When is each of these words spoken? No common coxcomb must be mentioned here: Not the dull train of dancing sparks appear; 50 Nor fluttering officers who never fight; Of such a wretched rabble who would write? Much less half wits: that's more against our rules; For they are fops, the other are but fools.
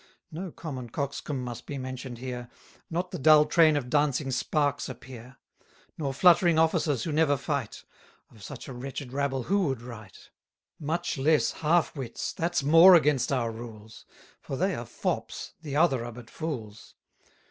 No 0.31 0.51
common 0.51 0.89
coxcomb 0.89 1.43
must 1.43 1.67
be 1.67 1.77
mentioned 1.77 2.17
here: 2.17 2.49
Not 2.89 3.11
the 3.11 3.19
dull 3.19 3.45
train 3.45 3.77
of 3.77 3.87
dancing 3.87 4.31
sparks 4.31 4.89
appear; 4.89 5.37
50 5.59 5.67
Nor 5.99 6.13
fluttering 6.15 6.57
officers 6.57 7.03
who 7.03 7.11
never 7.11 7.37
fight; 7.37 7.83
Of 8.31 8.41
such 8.41 8.67
a 8.67 8.73
wretched 8.73 9.13
rabble 9.13 9.43
who 9.43 9.67
would 9.67 9.83
write? 9.83 10.31
Much 10.79 11.19
less 11.19 11.51
half 11.51 11.95
wits: 11.95 12.33
that's 12.33 12.63
more 12.63 12.95
against 12.95 13.31
our 13.31 13.51
rules; 13.51 14.07
For 14.41 14.57
they 14.57 14.73
are 14.73 14.87
fops, 14.87 15.53
the 15.61 15.75
other 15.75 16.03
are 16.03 16.11
but 16.11 16.31
fools. 16.31 16.95